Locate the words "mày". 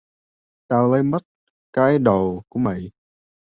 2.59-2.91